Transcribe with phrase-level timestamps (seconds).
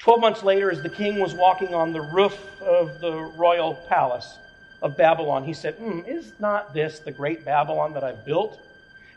[0.00, 4.38] Twelve months later, as the king was walking on the roof of the royal palace
[4.80, 8.58] of Babylon, he said, mm, Is not this the great Babylon that I've built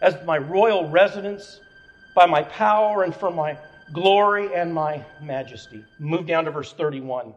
[0.01, 1.61] as my royal residence
[2.13, 3.57] by my power and for my
[3.93, 5.85] glory and my majesty?
[5.99, 7.33] Move down to verse 31.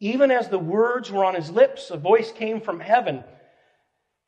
[0.00, 3.22] Even as the words were on his lips, a voice came from heaven.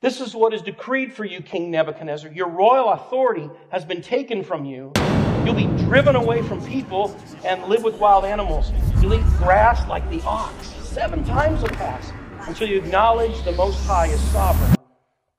[0.03, 2.31] This is what is decreed for you, King Nebuchadnezzar.
[2.33, 4.93] Your royal authority has been taken from you.
[5.49, 8.71] You'll be driven away from people and live with wild animals.
[9.01, 10.67] You'll eat grass like the ox.
[10.83, 12.13] Seven times will pass
[12.47, 14.77] until you acknowledge the Most High is sovereign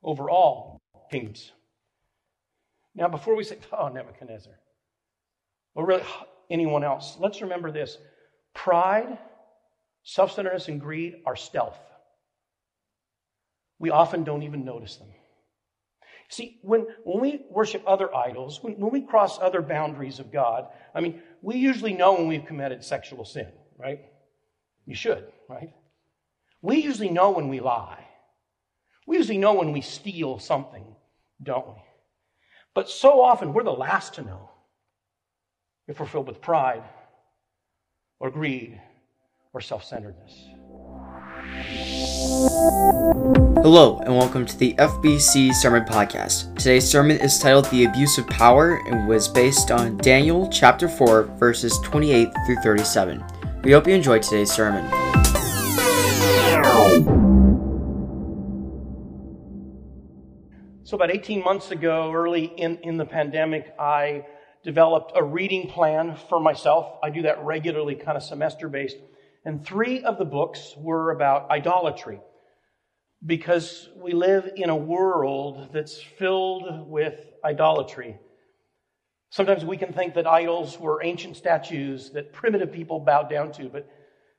[0.02, 1.52] over all kingdoms.
[2.96, 4.54] Now, before we say, oh, Nebuchadnezzar,
[5.76, 6.04] or really
[6.50, 8.00] anyone else, let's remember this
[8.56, 9.20] pride
[10.02, 11.78] Self centeredness and greed are stealth.
[13.78, 15.10] We often don't even notice them.
[16.30, 20.68] See, when, when we worship other idols, when, when we cross other boundaries of God,
[20.94, 23.48] I mean, we usually know when we've committed sexual sin,
[23.78, 24.02] right?
[24.86, 25.74] You should, right?
[26.62, 28.06] We usually know when we lie.
[29.08, 30.86] We usually know when we steal something,
[31.42, 31.82] don't we?
[32.76, 34.52] But so often we're the last to know
[35.88, 36.84] if we're filled with pride
[38.20, 38.80] or greed
[39.52, 40.46] or self centeredness.
[43.62, 46.56] Hello, and welcome to the FBC Sermon Podcast.
[46.56, 51.24] Today's sermon is titled The Abuse of Power and was based on Daniel chapter 4,
[51.38, 53.22] verses 28 through 37.
[53.66, 54.90] We hope you enjoyed today's sermon.
[60.86, 64.26] So, about 18 months ago, early in, in the pandemic, I
[64.64, 66.98] developed a reading plan for myself.
[67.04, 68.96] I do that regularly, kind of semester based.
[69.44, 72.22] And three of the books were about idolatry
[73.26, 78.18] because we live in a world that's filled with idolatry.
[79.30, 83.70] Sometimes we can think that idols were ancient statues that primitive people bowed down to,
[83.70, 83.88] but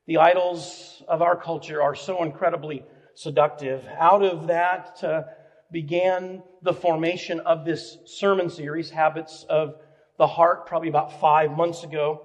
[0.06, 2.82] the idols of our culture are so incredibly
[3.14, 3.86] seductive.
[3.98, 5.22] Out of that uh,
[5.70, 9.74] began the formation of this sermon series, Habits of
[10.18, 12.22] the Heart, probably about five months ago.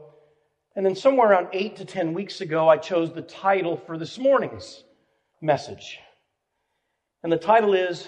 [0.76, 4.18] And then somewhere around eight to ten weeks ago, I chose the title for this
[4.18, 4.84] morning's
[5.42, 6.00] message.
[7.25, 8.08] And the title is,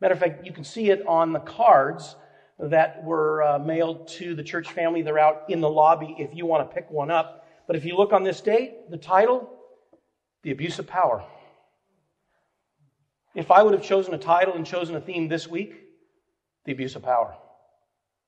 [0.00, 2.14] matter of fact, you can see it on the cards
[2.60, 5.02] that were uh, mailed to the church family.
[5.02, 7.48] They're out in the lobby if you want to pick one up.
[7.66, 9.50] But if you look on this date, the title,
[10.44, 11.24] The Abuse of Power.
[13.34, 15.74] If I would have chosen a title and chosen a theme this week,
[16.64, 17.34] The Abuse of Power.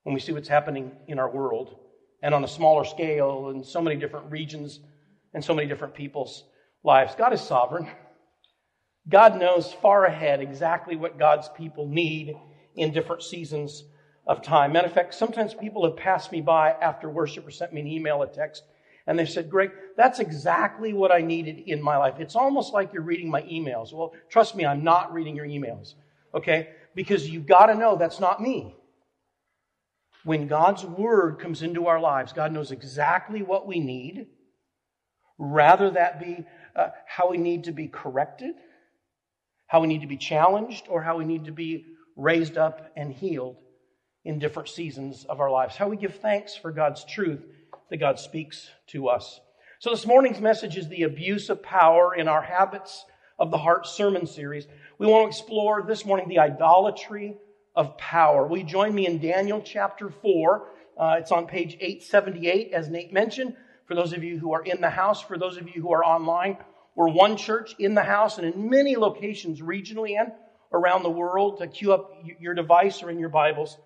[0.03, 1.77] When we see what's happening in our world
[2.21, 4.81] and on a smaller scale in so many different regions
[5.35, 6.43] and so many different people's
[6.83, 7.15] lives.
[7.15, 7.87] God is sovereign.
[9.11, 12.37] God knows far ahead exactly what God's people need
[12.77, 13.85] in different seasons
[14.27, 14.73] of time.
[14.73, 17.89] Matter of fact, sometimes people have passed me by after worship or sent me an
[17.89, 18.63] email, a text,
[19.07, 22.21] and they said, Greg, that's exactly what I needed in my life.
[22.21, 23.93] It's almost like you're reading my emails.
[23.93, 25.95] Well, trust me, I'm not reading your emails,
[26.33, 26.69] okay?
[26.95, 28.77] Because you've got to know that's not me.
[30.23, 34.27] When God's word comes into our lives, God knows exactly what we need,
[35.39, 36.45] rather that be
[36.77, 38.55] uh, how we need to be corrected,
[39.71, 41.87] how we need to be challenged, or how we need to be
[42.17, 43.57] raised up and healed
[44.25, 45.77] in different seasons of our lives.
[45.77, 47.41] How we give thanks for God's truth
[47.89, 49.39] that God speaks to us.
[49.79, 53.05] So this morning's message is the abuse of power in our habits
[53.39, 54.67] of the heart sermon series.
[54.99, 57.37] We want to explore this morning the idolatry
[57.77, 58.49] of power.
[58.49, 60.69] Will you join me in Daniel chapter 4?
[60.99, 63.55] Uh, it's on page 878, as Nate mentioned.
[63.87, 66.05] For those of you who are in the house, for those of you who are
[66.05, 66.59] online,
[66.95, 70.33] we're one church in the house and in many locations regionally and
[70.73, 73.79] around the world to queue up your device or in your Bibles.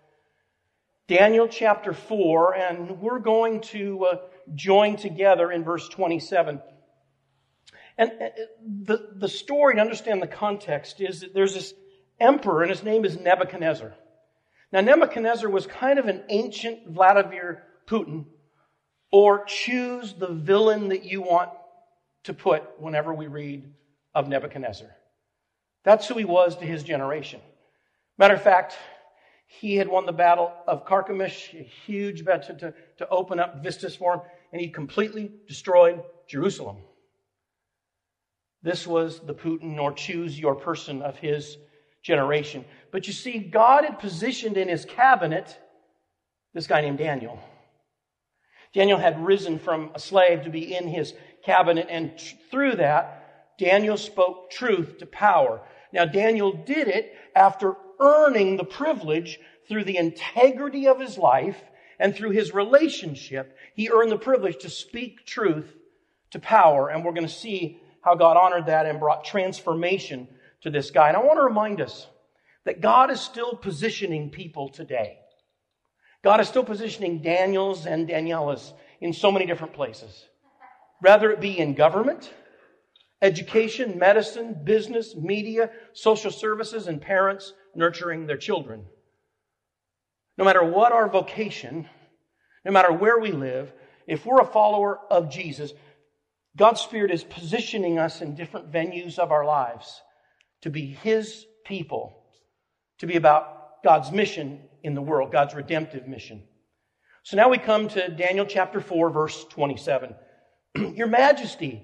[1.06, 4.16] Daniel chapter 4, and we're going to uh,
[4.54, 6.62] join together in verse 27.
[7.98, 8.25] And uh,
[8.66, 11.75] the, the story, to understand the context, is that there's this
[12.19, 13.94] emperor, and his name is Nebuchadnezzar.
[14.72, 18.25] Now, Nebuchadnezzar was kind of an ancient Vladimir Putin,
[19.12, 21.50] or choose the villain that you want
[22.25, 23.73] to put whenever we read
[24.15, 24.88] of Nebuchadnezzar.
[25.85, 27.41] That's who he was to his generation.
[28.19, 28.76] Matter of fact,
[29.47, 33.94] he had won the battle of Carchemish, a huge battle to, to open up vistas
[33.94, 34.21] for him,
[34.53, 36.79] and he completely destroyed Jerusalem.
[38.62, 41.59] This was the Putin or choose your person of his
[42.03, 42.65] generation.
[42.91, 45.59] But you see, God had positioned in his cabinet
[46.55, 47.38] this guy named Daniel.
[48.73, 53.56] Daniel had risen from a slave to be in his cabinet, and t- through that,
[53.58, 55.61] Daniel spoke truth to power.
[55.93, 59.38] Now, Daniel did it after earning the privilege
[59.69, 61.61] through the integrity of his life
[61.99, 65.73] And through his relationship, he earned the privilege to speak truth
[66.31, 66.88] to power.
[66.88, 70.29] And we're going to see how God honored that and brought transformation
[70.62, 71.08] to this guy.
[71.08, 72.06] And I want to remind us
[72.64, 75.19] that God is still positioning people today.
[76.23, 80.25] God is still positioning Daniels and Danielas in so many different places.
[81.02, 82.32] Rather it be in government,
[83.20, 88.85] education, medicine, business, media, social services, and parents nurturing their children.
[90.37, 91.88] No matter what our vocation,
[92.64, 93.73] no matter where we live,
[94.06, 95.73] if we're a follower of Jesus,
[96.56, 100.02] God's Spirit is positioning us in different venues of our lives
[100.62, 102.25] to be His people,
[102.99, 106.43] to be about God's mission in the world, God's redemptive mission.
[107.23, 110.14] So now we come to Daniel chapter 4, verse 27.
[110.94, 111.82] Your Majesty,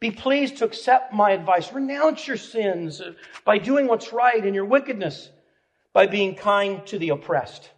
[0.00, 1.72] be pleased to accept my advice.
[1.72, 3.02] Renounce your sins
[3.44, 5.28] by doing what's right and your wickedness
[5.92, 7.70] by being kind to the oppressed.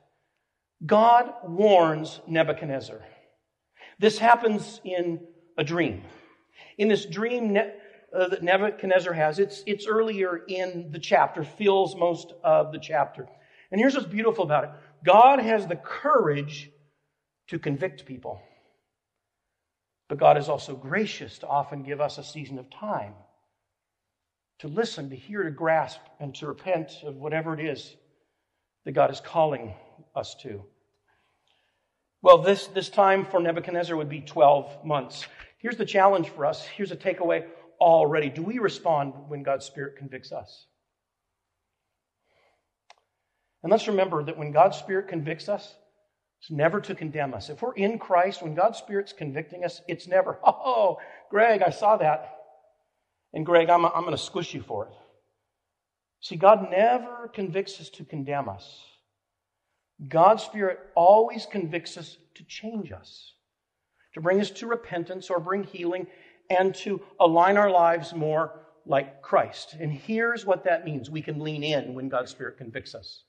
[0.87, 3.01] God warns Nebuchadnezzar.
[3.99, 5.21] This happens in
[5.59, 6.03] a dream.
[6.79, 12.35] In this dream uh, that Nebuchadnezzar has, it's, it's earlier in the chapter, fills most
[12.45, 13.27] of the chapter.
[13.71, 14.71] And here's what's beautiful about it
[15.05, 16.71] God has the courage
[17.49, 18.41] to convict people.
[20.13, 23.15] But God is also gracious to often give us a season of time
[24.59, 27.97] to listen, to hear, to grasp, and to repent of whatever it is
[28.85, 29.75] that God is calling
[30.15, 30.63] us to.
[32.21, 35.27] Well, this, this time for Nebuchadnezzar would be 12 months.
[35.57, 36.63] Here's the challenge for us.
[36.63, 37.47] Here's a takeaway
[37.81, 38.29] already.
[38.29, 40.67] Do we respond when God's Spirit convicts us?
[43.63, 45.75] And let's remember that when God's Spirit convicts us,
[46.43, 47.51] it's never to condemn us.
[47.51, 50.99] If we're in Christ, when God's Spirit's convicting us, it's never, oh,
[51.31, 52.37] Greg, I saw that.
[53.33, 54.93] And Greg, I'm, I'm going to squish you for it.
[56.21, 58.81] See, God never convicts us to condemn us.
[60.09, 63.35] God's Spirit always convicts us to change us,
[64.15, 66.09] to bring us to repentance or bring healing,
[66.51, 69.77] and to align our lives more like Christ.
[69.79, 73.23] And here's what that means we can lean in when God's Spirit convicts us.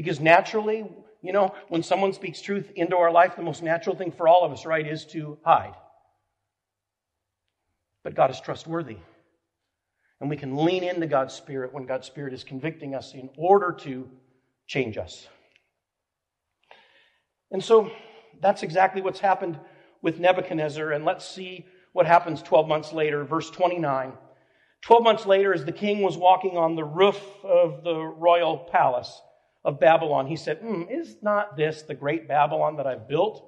[0.00, 4.10] Because naturally, you know, when someone speaks truth into our life, the most natural thing
[4.10, 5.74] for all of us, right, is to hide.
[8.02, 8.96] But God is trustworthy.
[10.18, 13.72] And we can lean into God's Spirit when God's Spirit is convicting us in order
[13.80, 14.08] to
[14.66, 15.28] change us.
[17.50, 17.90] And so
[18.40, 19.58] that's exactly what's happened
[20.00, 20.92] with Nebuchadnezzar.
[20.92, 24.14] And let's see what happens 12 months later, verse 29.
[24.80, 29.20] 12 months later, as the king was walking on the roof of the royal palace
[29.64, 33.44] of Babylon, he said, mm, Is not this the great Babylon that I've built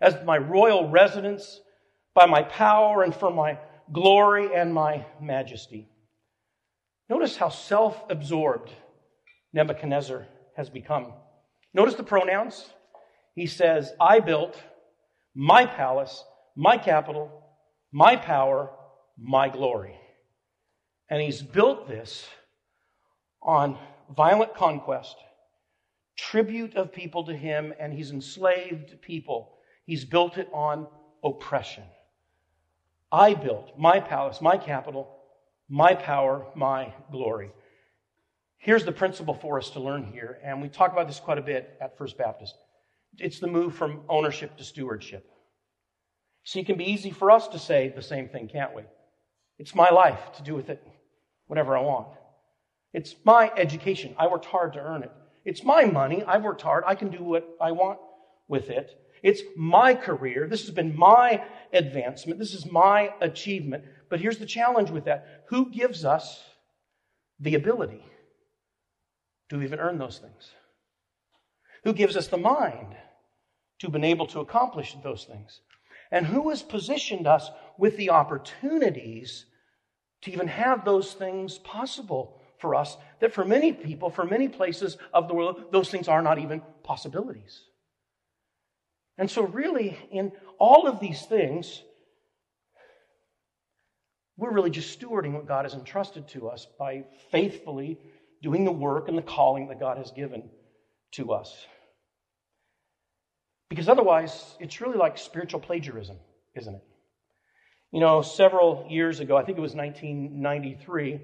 [0.00, 1.60] as my royal residence
[2.14, 3.58] by my power and for my
[3.92, 5.88] glory and my majesty?
[7.08, 8.70] Notice how self absorbed
[9.52, 10.26] Nebuchadnezzar
[10.56, 11.12] has become.
[11.74, 12.70] Notice the pronouns.
[13.34, 14.60] He says, I built
[15.34, 16.24] my palace,
[16.56, 17.30] my capital,
[17.92, 18.70] my power,
[19.18, 19.96] my glory.
[21.08, 22.28] And he's built this
[23.42, 23.78] on
[24.14, 25.16] violent conquest,
[26.16, 29.56] tribute of people to him, and he's enslaved people.
[29.86, 30.86] He's built it on
[31.24, 31.84] oppression.
[33.12, 35.16] I built my palace, my capital,
[35.68, 37.50] my power, my glory.
[38.58, 41.42] Here's the principle for us to learn here, and we talk about this quite a
[41.42, 42.54] bit at First Baptist.
[43.18, 45.30] It's the move from ownership to stewardship.
[46.44, 48.82] See, it can be easy for us to say the same thing, can't we?
[49.58, 50.86] It's my life to do with it
[51.46, 52.08] whatever I want.
[52.92, 54.14] It's my education.
[54.18, 55.12] I worked hard to earn it.
[55.44, 56.22] It's my money.
[56.24, 56.84] I've worked hard.
[56.86, 57.98] I can do what I want
[58.48, 58.90] with it.
[59.22, 60.46] It's my career.
[60.48, 62.38] This has been my advancement.
[62.38, 63.84] This is my achievement.
[64.08, 66.42] But here's the challenge with that who gives us
[67.38, 68.04] the ability
[69.50, 70.52] to even earn those things?
[71.84, 72.94] Who gives us the mind
[73.80, 75.60] to be able to accomplish those things?
[76.10, 79.46] And who has positioned us with the opportunities
[80.22, 84.96] to even have those things possible for us that for many people, for many places
[85.12, 87.62] of the world, those things are not even possibilities.
[89.18, 91.82] And so, really, in all of these things,
[94.36, 97.98] we're really just stewarding what God has entrusted to us by faithfully
[98.42, 100.48] doing the work and the calling that God has given
[101.12, 101.66] to us.
[103.68, 106.16] Because otherwise, it's really like spiritual plagiarism,
[106.54, 106.82] isn't it?
[107.92, 111.20] You know, several years ago, I think it was 1993,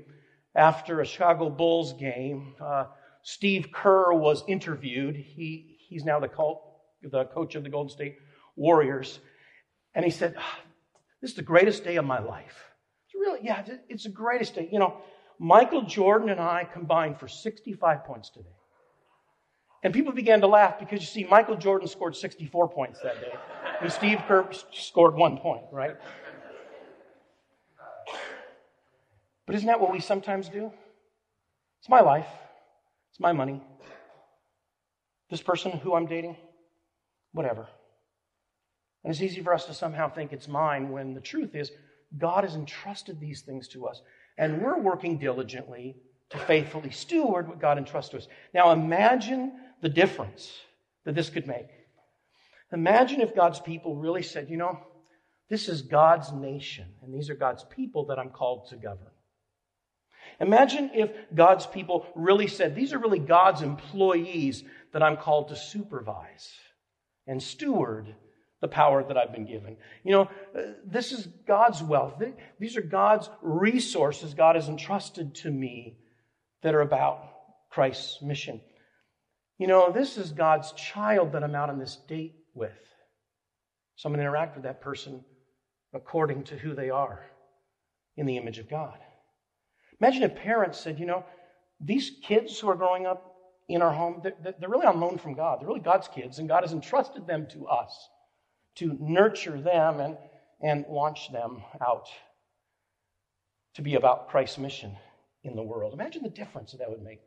[0.56, 2.86] after a Chicago Bulls game, uh,
[3.22, 5.14] Steve Kerr was interviewed.
[5.16, 6.62] He, he's now the, cult,
[7.02, 8.16] the coach of the Golden State
[8.56, 9.20] Warriors.
[9.94, 10.58] And he said, ah,
[11.20, 12.70] This is the greatest day of my life.
[13.06, 14.68] It's really, yeah, it's the greatest day.
[14.72, 14.96] You know,
[15.38, 18.48] Michael Jordan and I combined for 65 points today.
[19.82, 23.32] And people began to laugh because you see, Michael Jordan scored 64 points that day,
[23.80, 25.96] and Steve Kerr scored one point, right?
[29.46, 30.72] But isn't that what we sometimes do?
[31.80, 32.26] It's my life,
[33.10, 33.62] it's my money.
[35.30, 36.36] This person who I'm dating,
[37.32, 37.68] whatever.
[39.04, 41.70] And it's easy for us to somehow think it's mine when the truth is
[42.18, 44.02] God has entrusted these things to us.
[44.38, 45.96] And we're working diligently
[46.30, 48.28] to faithfully steward what God entrusts to us.
[48.52, 50.52] Now imagine the difference
[51.04, 51.68] that this could make.
[52.72, 54.80] Imagine if God's people really said, you know,
[55.48, 59.12] this is God's nation, and these are God's people that I'm called to govern.
[60.40, 65.57] Imagine if God's people really said, these are really God's employees that I'm called to
[65.57, 66.52] supervise
[67.26, 68.14] and steward
[68.61, 69.76] the power that I've been given.
[70.02, 72.23] You know, uh, this is God's wealth.
[72.59, 75.99] These are God's resources God has entrusted to me
[76.62, 77.21] that are about
[77.71, 78.61] Christ's mission.
[79.59, 82.73] You know, this is God's child that I'm out on this date with.
[83.97, 85.25] So I'm going to interact with that person
[85.95, 87.25] according to who they are
[88.16, 88.99] in the image of God.
[90.00, 91.24] Imagine if parents said, you know,
[91.80, 93.34] these kids who are growing up
[93.68, 95.60] in our home, they're, they're really on loan from God.
[95.60, 98.08] They're really God's kids, and God has entrusted them to us
[98.76, 100.16] to nurture them and,
[100.60, 102.08] and launch them out
[103.74, 104.96] to be about Christ's mission
[105.44, 105.92] in the world.
[105.92, 107.20] Imagine the difference that, that would make.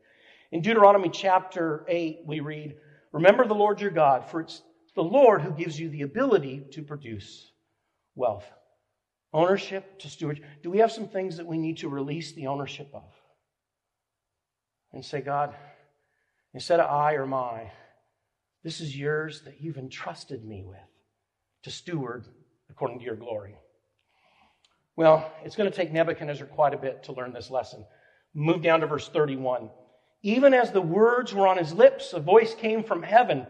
[0.52, 2.76] In Deuteronomy chapter 8, we read,
[3.12, 4.62] Remember the Lord your God, for it's
[4.94, 7.52] the Lord who gives you the ability to produce
[8.14, 8.44] wealth.
[9.32, 10.44] Ownership to stewardship.
[10.62, 13.04] Do we have some things that we need to release the ownership of?
[14.92, 15.54] And say, God,
[16.52, 17.70] instead of I or my,
[18.64, 20.78] this is yours that you've entrusted me with
[21.62, 22.26] to steward
[22.68, 23.56] according to your glory.
[24.96, 27.84] Well, it's going to take Nebuchadnezzar quite a bit to learn this lesson.
[28.34, 29.70] Move down to verse 31.
[30.22, 33.46] Even as the words were on his lips, a voice came from heaven.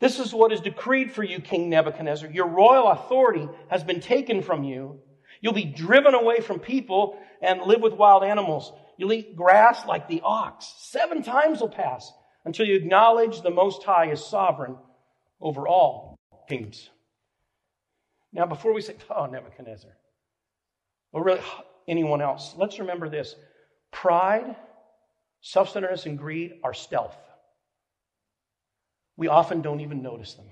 [0.00, 2.30] This is what is decreed for you, King Nebuchadnezzar.
[2.30, 5.00] Your royal authority has been taken from you.
[5.40, 8.72] You'll be driven away from people and live with wild animals.
[8.96, 10.72] You'll eat grass like the ox.
[10.78, 12.12] Seven times will pass
[12.44, 14.76] until you acknowledge the Most High is sovereign
[15.40, 16.16] over all
[16.48, 16.90] kingdoms.
[18.32, 19.90] Now, before we say, oh, Nebuchadnezzar,
[21.12, 21.40] or really
[21.86, 23.34] anyone else, let's remember this
[23.90, 24.56] pride,
[25.40, 27.16] self centeredness, and greed are stealth.
[29.18, 30.46] We often don't even notice them.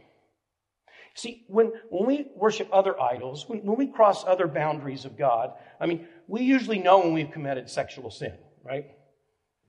[1.15, 5.53] See, when, when we worship other idols, when, when we cross other boundaries of God,
[5.81, 8.87] I mean, we usually know when we've committed sexual sin, right?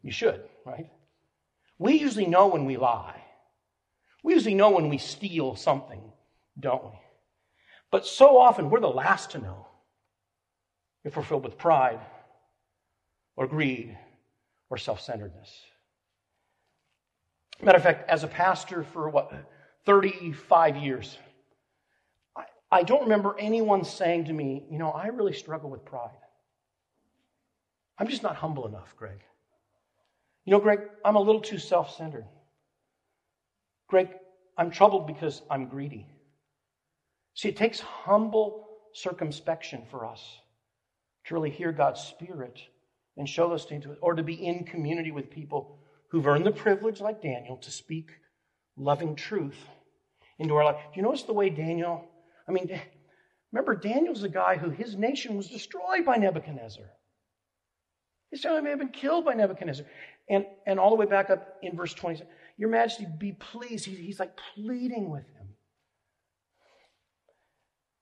[0.01, 0.89] You should, right?
[1.77, 3.23] We usually know when we lie.
[4.23, 6.01] We usually know when we steal something,
[6.59, 6.99] don't we?
[7.91, 9.67] But so often we're the last to know
[11.05, 11.99] if we're filled with pride
[13.35, 13.95] or greed
[14.71, 15.61] or self centeredness.
[17.61, 19.31] Matter of fact, as a pastor for what,
[19.85, 21.17] 35 years,
[22.35, 26.11] I, I don't remember anyone saying to me, you know, I really struggle with pride.
[27.97, 29.19] I'm just not humble enough, Greg.
[30.45, 32.25] You know, Greg, I'm a little too self centered.
[33.87, 34.09] Greg,
[34.57, 36.07] I'm troubled because I'm greedy.
[37.33, 40.39] See, it takes humble circumspection for us
[41.25, 42.59] to really hear God's Spirit
[43.17, 47.01] and show into it, or to be in community with people who've earned the privilege,
[47.01, 48.11] like Daniel, to speak
[48.77, 49.57] loving truth
[50.39, 50.75] into our life.
[50.93, 52.05] Do you notice the way Daniel,
[52.47, 52.79] I mean,
[53.51, 56.85] remember, Daniel's a guy who his nation was destroyed by Nebuchadnezzar.
[58.31, 59.85] His family may have been killed by Nebuchadnezzar.
[60.29, 62.23] And, and all the way back up in verse 20,
[62.57, 63.85] Your Majesty, be pleased.
[63.85, 65.47] He, he's like pleading with him.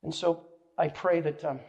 [0.03, 0.47] And so
[0.77, 1.59] I pray that, um,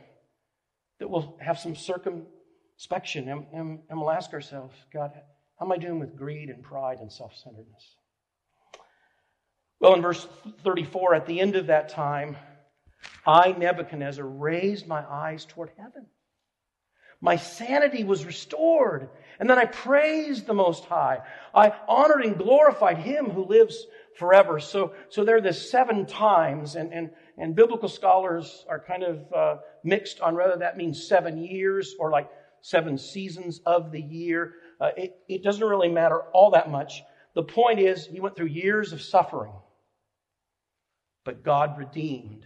[0.98, 5.12] that we'll have some circumspection and, and, and we'll ask ourselves, God,
[5.58, 7.96] how am I doing with greed and pride and self centeredness?
[9.80, 10.26] Well, in verse
[10.64, 12.36] 34, at the end of that time,
[13.26, 16.06] I, Nebuchadnezzar, raised my eyes toward heaven.
[17.20, 19.08] My sanity was restored.
[19.38, 21.20] And then I praised the Most High.
[21.54, 23.86] I honored and glorified Him who lives
[24.18, 24.60] forever.
[24.60, 29.32] So, so there are the seven times, and, and and biblical scholars are kind of
[29.32, 32.30] uh, mixed on whether that means seven years or like
[32.62, 34.54] seven seasons of the year.
[34.80, 37.02] Uh, it, it doesn't really matter all that much.
[37.34, 39.52] The point is, he went through years of suffering,
[41.24, 42.44] but God redeemed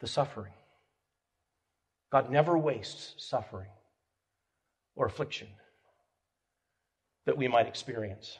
[0.00, 0.52] the suffering.
[2.10, 3.70] God never wastes suffering
[4.96, 5.48] or affliction
[7.26, 8.38] that we might experience.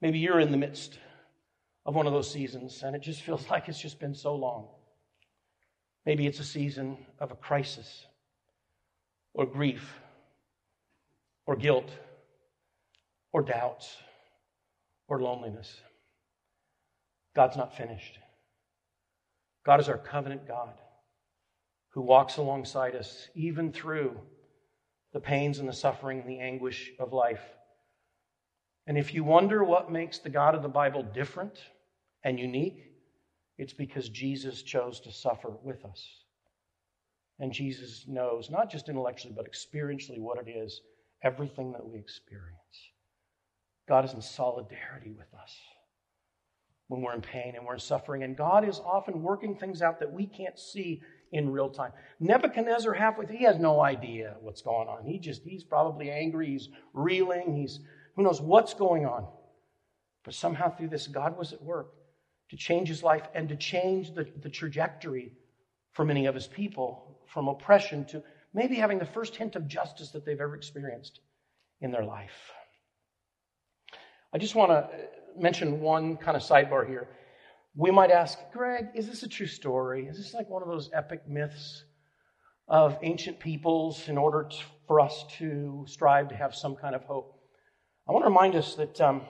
[0.00, 0.98] Maybe you're in the midst
[1.86, 4.68] of one of those seasons, and it just feels like it's just been so long.
[6.04, 8.04] Maybe it's a season of a crisis,
[9.32, 9.98] or grief,
[11.46, 11.90] or guilt,
[13.32, 13.96] or doubts,
[15.08, 15.80] or loneliness.
[17.34, 18.18] God's not finished.
[19.66, 20.74] God is our covenant God
[21.90, 24.16] who walks alongside us even through
[25.12, 27.42] the pains and the suffering and the anguish of life.
[28.86, 31.58] And if you wonder what makes the God of the Bible different
[32.24, 32.90] and unique,
[33.56, 36.04] it's because Jesus chose to suffer with us.
[37.38, 40.80] And Jesus knows, not just intellectually, but experientially, what it is
[41.24, 42.52] everything that we experience.
[43.88, 45.56] God is in solidarity with us
[46.88, 48.22] when we're in pain and we're in suffering.
[48.22, 51.02] And God is often working things out that we can't see
[51.32, 51.92] in real time.
[52.20, 55.04] Nebuchadnezzar, halfway through, he has no idea what's going on.
[55.04, 57.80] He just, he's probably angry, he's reeling, he's,
[58.14, 59.26] who knows what's going on.
[60.24, 61.92] But somehow through this, God was at work
[62.50, 65.32] to change his life and to change the, the trajectory
[65.92, 68.22] for many of his people from oppression to
[68.54, 71.20] maybe having the first hint of justice that they've ever experienced
[71.80, 72.52] in their life.
[74.32, 74.88] I just want to
[75.36, 77.08] mention one kind of sidebar here.
[77.76, 80.06] We might ask, Greg, is this a true story?
[80.06, 81.84] Is this like one of those epic myths
[82.68, 84.56] of ancient peoples in order to,
[84.86, 87.40] for us to strive to have some kind of hope?
[88.08, 89.22] I want to remind us that um,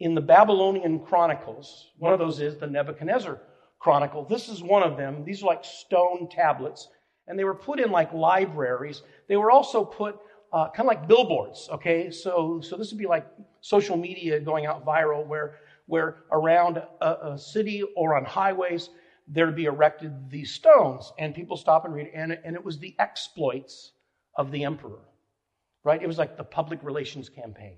[0.00, 3.40] in the Babylonian Chronicles, one of those is the Nebuchadnezzar
[3.78, 4.24] Chronicle.
[4.24, 5.24] This is one of them.
[5.24, 6.88] These are like stone tablets,
[7.26, 9.02] and they were put in like libraries.
[9.28, 10.18] They were also put
[10.52, 11.68] uh, kind of like billboards.
[11.72, 13.26] Okay, so so this would be like
[13.60, 18.90] social media going out viral, where where around a, a city or on highways
[19.28, 22.94] there'd be erected these stones, and people stop and read, and and it was the
[22.98, 23.92] exploits
[24.36, 25.00] of the emperor,
[25.84, 26.02] right?
[26.02, 27.76] It was like the public relations campaign.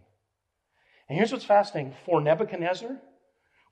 [1.08, 2.96] And here's what's fascinating: for Nebuchadnezzar,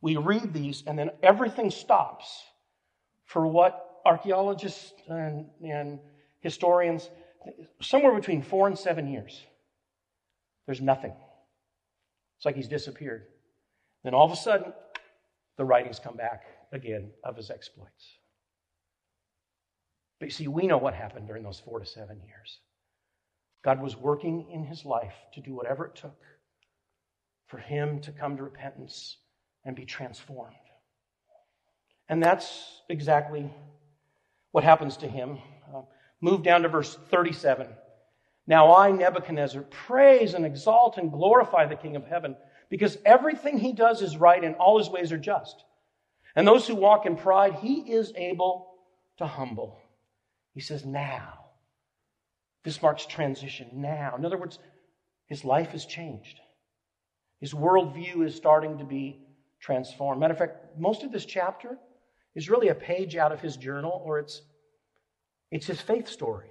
[0.00, 2.45] we read these, and then everything stops
[3.25, 5.99] for what archaeologists and, and
[6.40, 7.11] historians
[7.80, 9.44] somewhere between four and seven years.
[10.66, 11.12] There's nothing.
[12.37, 13.25] It's like he's disappeared.
[14.04, 14.73] Then all of a sudden,
[15.56, 18.18] the writings come back again of his exploits.
[20.18, 22.58] But you see, we know what happened during those four to seven years.
[23.65, 26.19] God was working in his life to do whatever it took
[27.47, 29.19] for him to come to repentance
[29.65, 30.56] and be transformed.
[32.08, 33.50] And that's exactly
[34.52, 35.38] what happens to him.
[35.75, 35.82] Uh,
[36.21, 37.67] Move down to verse 37.
[38.47, 42.36] Now I, Nebuchadnezzar, praise and exalt and glorify the King of heaven,
[42.71, 45.65] because everything he does is right and all his ways are just.
[46.36, 48.73] And those who walk in pride, he is able
[49.19, 49.78] to humble.
[50.54, 51.41] He says, now.
[52.65, 54.15] This marks transition now.
[54.17, 54.58] In other words,
[55.26, 56.38] his life has changed.
[57.41, 59.26] His worldview is starting to be
[59.60, 60.21] transformed.
[60.21, 61.76] Matter of fact, most of this chapter
[62.34, 64.42] is really a page out of his journal, or it's
[65.50, 66.49] it's his faith story.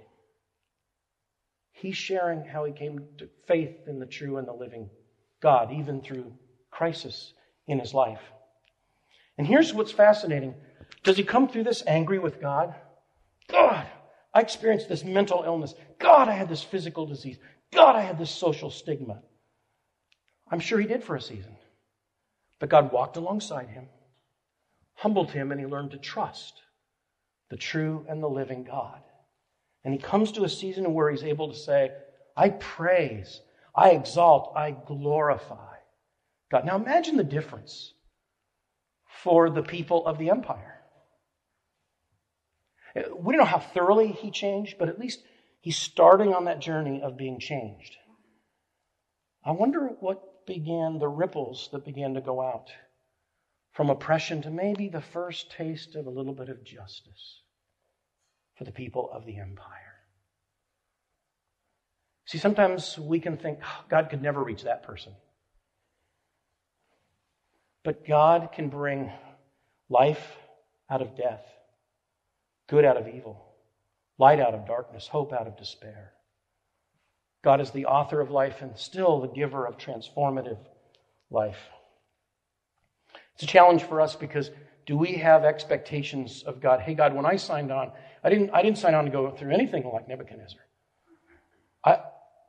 [1.72, 4.88] He's sharing how he came to faith in the true and the living
[5.40, 6.32] God, even through
[6.70, 7.32] crisis
[7.66, 8.20] in his life.
[9.36, 10.54] And here's what's fascinating.
[11.02, 12.74] Does he come through this angry with God?
[13.48, 13.86] God,
[14.32, 15.74] I experienced this mental illness.
[15.98, 17.38] God, I had this physical disease.
[17.72, 19.20] God, I had this social stigma.
[20.50, 21.56] I'm sure he did for a season.
[22.60, 23.88] But God walked alongside him,
[25.02, 26.62] humbled him, and he learned to trust
[27.50, 29.00] the true and the living God.
[29.84, 31.90] And he comes to a season where he's able to say,
[32.36, 33.40] I praise,
[33.74, 35.74] I exalt, I glorify
[36.52, 36.64] God.
[36.64, 37.94] Now imagine the difference
[39.22, 40.80] for the people of the empire.
[42.94, 45.24] We don't know how thoroughly he changed, but at least
[45.60, 47.96] he's starting on that journey of being changed.
[49.44, 52.70] I wonder what began, the ripples that began to go out
[53.72, 57.40] from oppression to maybe the first taste of a little bit of justice
[58.56, 59.66] for the people of the empire.
[62.26, 65.12] See, sometimes we can think oh, God could never reach that person.
[67.84, 69.10] But God can bring
[69.88, 70.36] life
[70.88, 71.44] out of death,
[72.68, 73.44] good out of evil,
[74.18, 76.12] light out of darkness, hope out of despair.
[77.42, 80.58] God is the author of life and still the giver of transformative
[81.28, 81.58] life.
[83.34, 84.50] It's a challenge for us because
[84.86, 86.80] do we have expectations of God?
[86.80, 87.92] Hey, God, when I signed on,
[88.24, 90.60] I didn't, I didn't sign on to go through anything like Nebuchadnezzar.
[91.84, 91.98] I,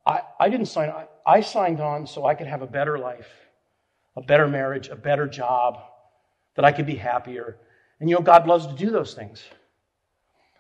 [0.06, 3.30] I, I didn't sign I, I signed on so I could have a better life,
[4.16, 5.80] a better marriage, a better job,
[6.56, 7.58] that I could be happier.
[8.00, 9.44] And you know, God loves to do those things.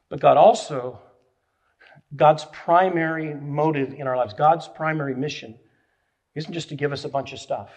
[0.10, 1.00] But God also,
[2.16, 5.58] God's primary motive in our lives, God's primary mission
[6.36, 7.70] isn't just to give us a bunch of stuff.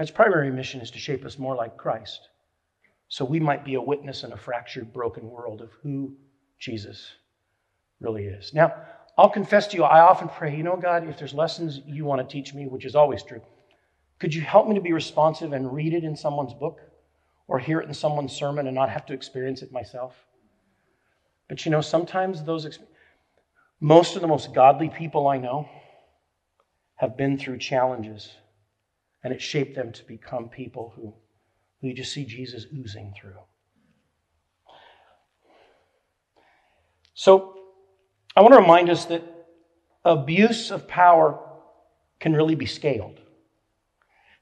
[0.00, 2.30] God's primary mission is to shape us more like Christ
[3.08, 6.16] so we might be a witness in a fractured, broken world of who
[6.58, 7.06] Jesus
[8.00, 8.54] really is.
[8.54, 8.72] Now,
[9.18, 12.26] I'll confess to you, I often pray, you know, God, if there's lessons you want
[12.26, 13.42] to teach me, which is always true,
[14.18, 16.80] Could you help me to be responsive and read it in someone's book
[17.46, 20.14] or hear it in someone's sermon and not have to experience it myself?
[21.46, 22.78] But you know, sometimes those,
[23.80, 25.68] most of the most godly people I know
[26.96, 28.30] have been through challenges
[29.22, 31.14] and it shaped them to become people who,
[31.80, 33.38] who you just see Jesus oozing through.
[37.14, 37.56] So,
[38.34, 39.22] I want to remind us that
[40.04, 41.38] abuse of power
[42.18, 43.20] can really be scaled.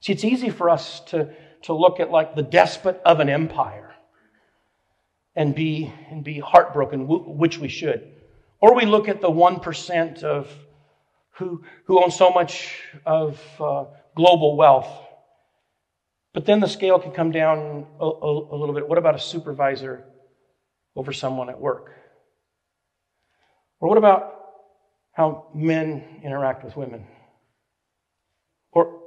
[0.01, 3.93] See, it's easy for us to, to look at like the despot of an empire
[5.35, 8.13] and be, and be heartbroken, which we should.
[8.61, 10.49] Or we look at the 1% of
[11.31, 13.85] who, who own so much of uh,
[14.19, 14.91] global wealth.
[16.33, 18.85] But then the scale can come down a, a, a little bit.
[18.85, 20.03] What about a supervisor
[20.93, 21.93] over someone at work?
[23.79, 24.35] Or what about
[25.13, 27.05] how men interact with women?
[28.73, 28.99] Or,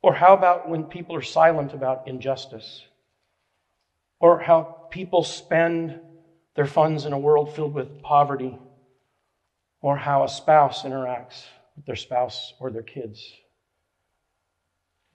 [0.00, 2.84] or how about when people are silent about injustice?
[4.20, 5.98] Or how people spend
[6.54, 8.56] their funds in a world filled with poverty?
[9.80, 11.42] Or how a spouse interacts
[11.74, 13.20] with their spouse or their kids?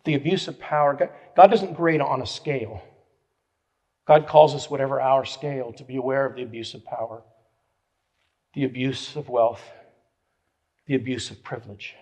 [0.03, 2.81] The abuse of power, God, God doesn't grade on a scale.
[4.05, 7.21] God calls us, whatever our scale, to be aware of the abuse of power,
[8.53, 9.61] the abuse of wealth,
[10.87, 11.95] the abuse of privilege.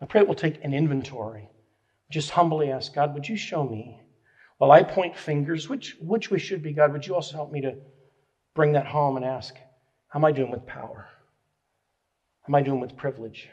[0.00, 1.48] I pray that we'll take an inventory.
[2.10, 4.00] Just humbly ask God, would you show me?
[4.58, 7.60] While I point fingers, which, which we should be, God, would you also help me
[7.62, 7.74] to
[8.54, 9.54] bring that home and ask,
[10.08, 11.08] how am I doing with power?
[12.42, 13.48] How am I doing with privilege?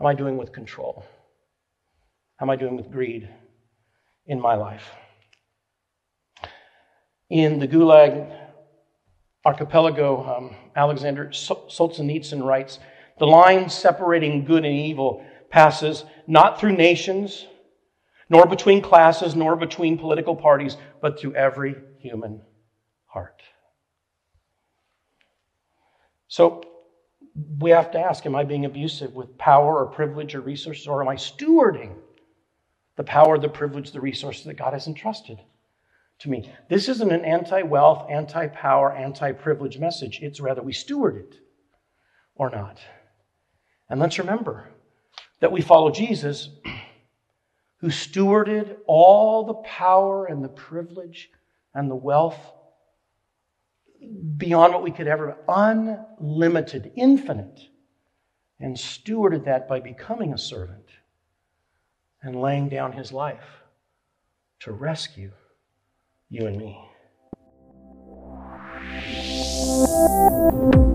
[0.00, 1.04] Am I doing with control?
[2.36, 3.28] How am I doing with greed
[4.26, 4.92] in my life?
[7.30, 8.32] In the Gulag
[9.44, 12.78] archipelago, um, Alexander Solzhenitsyn writes
[13.18, 17.46] The line separating good and evil passes not through nations,
[18.30, 22.42] nor between classes, nor between political parties, but through every human
[23.06, 23.42] heart.
[26.28, 26.62] So
[27.58, 31.02] we have to ask Am I being abusive with power or privilege or resources, or
[31.02, 31.94] am I stewarding
[32.96, 35.40] the power, the privilege, the resources that God has entrusted?
[36.20, 36.50] to me.
[36.68, 40.20] This isn't an anti wealth, anti power, anti privilege message.
[40.20, 41.40] It's rather we steward it
[42.34, 42.80] or not.
[43.88, 44.68] And let's remember
[45.40, 46.50] that we follow Jesus
[47.80, 51.30] who stewarded all the power and the privilege
[51.74, 52.38] and the wealth
[54.36, 57.60] beyond what we could ever, unlimited, infinite,
[58.60, 60.90] and stewarded that by becoming a servant
[62.22, 63.62] and laying down his life
[64.60, 65.30] to rescue
[66.28, 66.78] you and me.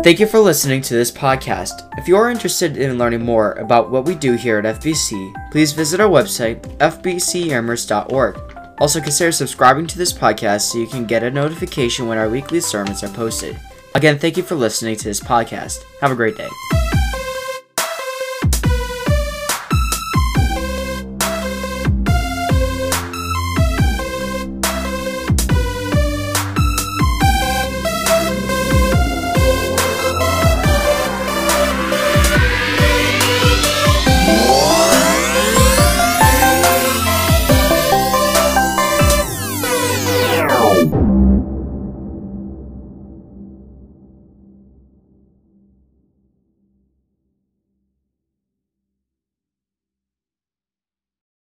[0.03, 1.89] Thank you for listening to this podcast.
[1.97, 5.71] If you are interested in learning more about what we do here at FBC, please
[5.71, 8.52] visit our website, fbcamherst.org.
[8.83, 12.59] Also, consider subscribing to this podcast so you can get a notification when our weekly
[12.59, 13.57] sermons are posted.
[13.95, 15.85] Again, thank you for listening to this podcast.
[16.01, 16.49] Have a great day.